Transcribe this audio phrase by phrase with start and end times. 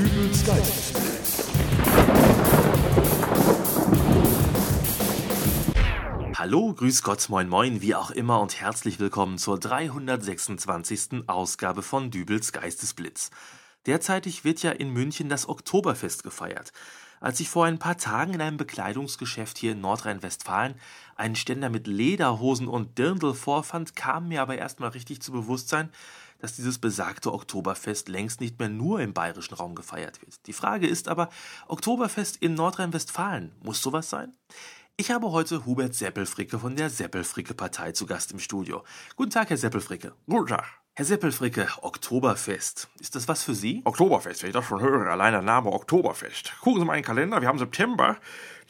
[0.00, 1.50] Dübels Geistesblitz.
[6.36, 11.28] Hallo, grüß Gott, moin moin, wie auch immer und herzlich willkommen zur 326.
[11.28, 13.28] Ausgabe von Dübels Geistesblitz.
[13.84, 16.72] Derzeitig wird ja in München das Oktoberfest gefeiert.
[17.20, 20.76] Als ich vor ein paar Tagen in einem Bekleidungsgeschäft hier in Nordrhein-Westfalen
[21.14, 25.90] einen Ständer mit Lederhosen und Dirndl vorfand, kam mir aber erstmal richtig zu Bewusstsein,
[26.40, 30.46] dass dieses besagte Oktoberfest längst nicht mehr nur im bayerischen Raum gefeiert wird.
[30.46, 31.28] Die Frage ist aber,
[31.68, 34.34] Oktoberfest in Nordrhein-Westfalen, muss sowas sein?
[34.96, 38.84] Ich habe heute Hubert Seppelfricke von der Seppelfricke-Partei zu Gast im Studio.
[39.16, 40.12] Guten Tag, Herr Seppelfricke.
[40.26, 40.66] Guten Tag.
[40.94, 42.88] Herr Seppelfricke, Oktoberfest.
[42.98, 43.80] Ist das was für Sie?
[43.84, 46.52] Oktoberfest, wenn ich das schon höre, allein der Name Oktoberfest.
[46.60, 48.18] Gucken Sie mal in den Kalender, wir haben September.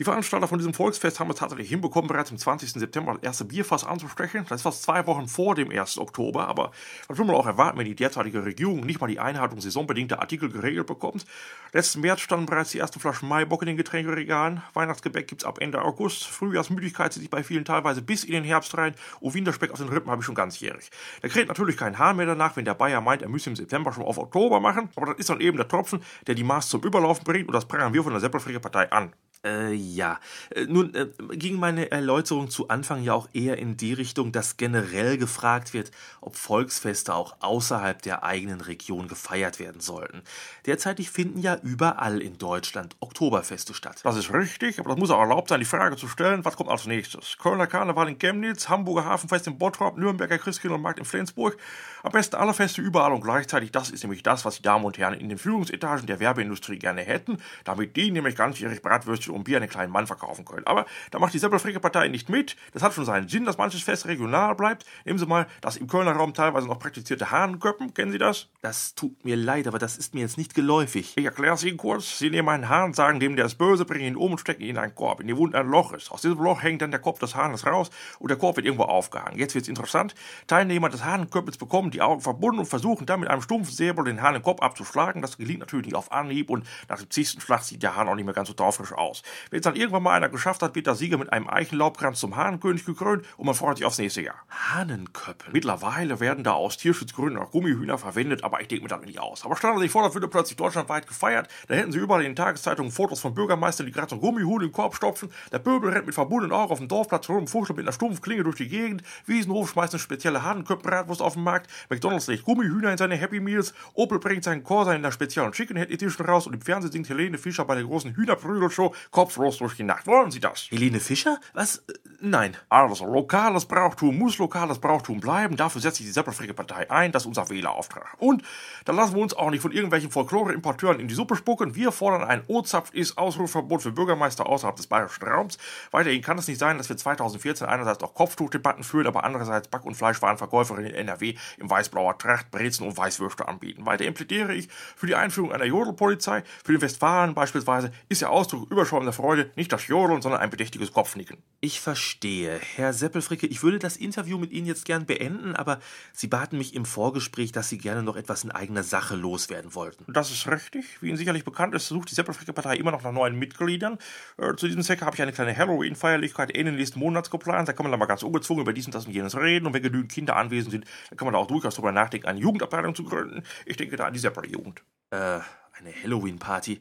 [0.00, 2.70] Die Veranstalter von diesem Volksfest haben es tatsächlich hinbekommen, bereits am 20.
[2.72, 4.46] September das erste Bierfass anzustechen.
[4.48, 5.98] Das ist fast zwei Wochen vor dem 1.
[5.98, 6.70] Oktober, aber
[7.06, 10.48] was will man auch erwarten, wenn die derzeitige Regierung nicht mal die Einhaltung saisonbedingter Artikel
[10.48, 11.26] geregelt bekommt?
[11.74, 14.62] Letzten März standen bereits die ersten Flaschen Maibock in den Getränkeregalen.
[14.72, 16.24] Weihnachtsgebäck gibt's ab Ende August.
[16.24, 18.94] Frühjahrsmüdigkeit zieht sich bei vielen teilweise bis in den Herbst rein.
[19.20, 20.90] Und Winterspeck auf den Rippen habe ich schon ganzjährig.
[21.20, 23.92] Da kräht natürlich kein Hahn mehr danach, wenn der Bayer meint, er müsse im September
[23.92, 24.88] schon auf Oktober machen.
[24.96, 27.48] Aber das ist dann eben der Tropfen, der die Maß zum Überlaufen bringt.
[27.48, 29.12] Und das prangern wir von der Seppelfricke Partei an.
[29.42, 30.20] Äh, ja.
[30.50, 34.58] Äh, nun äh, ging meine Erläuterung zu Anfang ja auch eher in die Richtung, dass
[34.58, 40.22] generell gefragt wird, ob Volksfeste auch außerhalb der eigenen Region gefeiert werden sollten.
[40.66, 44.00] Derzeitig finden ja überall in Deutschland Oktoberfeste statt.
[44.04, 46.68] Das ist richtig, aber das muss auch erlaubt sein, die Frage zu stellen, was kommt
[46.68, 47.38] als nächstes?
[47.38, 51.56] Kölner Karneval in Chemnitz, Hamburger Hafenfest in Bottrop, Nürnberger Christkindlmarkt in Flensburg.
[52.02, 53.72] Am besten alle Feste überall und gleichzeitig.
[53.72, 57.00] Das ist nämlich das, was die Damen und Herren in den Führungsetagen der Werbeindustrie gerne
[57.00, 60.66] hätten, damit die nämlich ganzjährig Bratwürstchen und Bier an den kleinen Mann verkaufen können.
[60.66, 62.56] Aber da macht die Seppelfricke-Partei nicht mit.
[62.72, 64.84] Das hat schon seinen Sinn, dass manches Fest regional bleibt.
[65.04, 67.94] Nehmen Sie mal das im Kölner Raum teilweise noch praktizierte Hahnköppen.
[67.94, 68.48] Kennen Sie das?
[68.62, 71.14] Das tut mir leid, aber das ist mir jetzt nicht geläufig.
[71.16, 72.18] Ich erkläre es Ihnen kurz.
[72.18, 74.70] Sie nehmen einen Hahn, sagen dem, der ist böse, bringen ihn um und stecken ihn
[74.70, 76.10] in einen Korb, in die Wunde ein Loch ist.
[76.10, 78.84] Aus diesem Loch hängt dann der Kopf des Hahnes raus und der Korb wird irgendwo
[78.84, 79.38] aufgehangen.
[79.38, 80.14] Jetzt wird's interessant.
[80.46, 84.22] Teilnehmer des Hahnköppels bekommen die Augen verbunden und versuchen dann mit einem stumpfen Säbel den
[84.22, 85.22] Hahn Kopf abzuschlagen.
[85.22, 88.14] Das gelingt natürlich nicht auf Anhieb und nach dem zigsten Schlag sieht der Hahn auch
[88.14, 89.19] nicht mehr ganz so taufrisch aus.
[89.50, 92.36] Wenn es dann irgendwann mal einer geschafft hat, wird der Sieger mit einem Eichenlaubkranz zum
[92.36, 94.36] Hahnenkönig gekrönt und man freut sich aufs nächste Jahr.
[94.48, 95.52] Hahnenköppel.
[95.52, 99.44] Mittlerweile werden da aus Tierschutzgründen auch Gummihühner verwendet, aber ich denke mir das nicht aus.
[99.44, 102.30] Aber stellen Sie sich vor, das würde plötzlich deutschlandweit gefeiert, da hätten Sie überall in
[102.30, 106.06] den Tageszeitungen Fotos von Bürgermeistern, die gerade so Gummihuhn im Korb stopfen, der Pöbel rennt
[106.06, 109.02] mit verbundenen Augen auf dem Dorfplatz rum, fuchtelt mit einer stumpfen Klinge durch die Gegend,
[109.26, 113.74] Wiesenhof schmeißt eine spezielle Hahnenköppenbratwurst auf den Markt, McDonalds legt Gummihühner in seine Happy Meals,
[113.94, 117.08] Opel bringt seinen Corsa in der speziellen Chicken Head Edition raus und im Fernsehen singt
[117.08, 120.06] Helene Fischer bei der großen Hühnerprügelshow Kopflos durch die Nacht.
[120.06, 120.68] Wollen Sie das?
[120.70, 121.40] Helene Fischer?
[121.52, 121.82] Was?
[122.20, 122.56] Nein.
[122.68, 125.56] Also, lokales Brauchtum muss lokales Brauchtum bleiben.
[125.56, 127.10] Dafür setzt sich die Seppelfricke Partei ein.
[127.10, 128.16] Das ist unser Wählerauftrag.
[128.18, 128.42] Und
[128.84, 131.74] da lassen wir uns auch nicht von irgendwelchen Folklore-Importeuren in die Suppe spucken.
[131.74, 135.58] Wir fordern ein O-Zapf-Ist-Ausrufverbot für Bürgermeister außerhalb des bayerischen Raums.
[135.90, 139.86] Weiterhin kann es nicht sein, dass wir 2014 einerseits auch Kopftuchdebatten führen, aber andererseits Back-
[139.86, 143.86] und Fleischwarenverkäuferinnen in NRW im weißblauer Tracht Brezen und Weißwürste anbieten.
[143.86, 146.44] Weiter plädiere ich für die Einführung einer Jodelpolizei.
[146.64, 148.70] Für den Westfalen beispielsweise ist der Ausdruck
[149.00, 151.38] überschäumender Freude nicht das Jodeln, sondern ein bedächtiges Kopfnicken.
[151.60, 152.58] Ich verstehe.
[152.76, 155.80] Herr Seppelfricke, ich würde das Interview mit Ihnen jetzt gern beenden, aber
[156.12, 160.10] Sie baten mich im Vorgespräch, dass Sie gerne noch etwas in eigener Sache loswerden wollten.
[160.12, 160.84] Das ist richtig.
[161.00, 163.98] Wie Ihnen sicherlich bekannt ist, sucht die Seppelfricke-Partei immer noch nach neuen Mitgliedern.
[164.36, 167.68] Äh, zu diesem Zweck habe ich eine kleine Halloween-Feierlichkeit Ende nächsten Monats geplant.
[167.68, 169.66] Da kann man dann mal ganz ungezwungen über dies und das und jenes reden.
[169.66, 172.40] Und wenn genügend Kinder anwesend sind, dann kann man da auch durchaus darüber nachdenken, eine
[172.40, 173.42] Jugendabteilung zu gründen.
[173.66, 174.82] Ich denke da an die Seppel-Jugend.
[175.10, 176.80] Äh, eine Halloween-Party.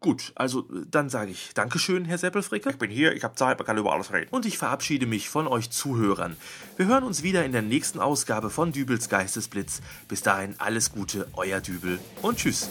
[0.00, 2.70] Gut, also dann sage ich Dankeschön, Herr Seppelfricke.
[2.70, 4.28] Ich bin hier, ich habe Zeit, man kann über alles reden.
[4.30, 6.36] Und ich verabschiede mich von euch Zuhörern.
[6.76, 9.80] Wir hören uns wieder in der nächsten Ausgabe von Dübels Geistesblitz.
[10.08, 12.68] Bis dahin alles Gute, euer Dübel und tschüss.